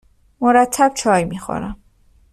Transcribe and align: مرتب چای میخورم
مرتب 0.41 0.91
چای 0.95 1.25
میخورم 1.25 1.83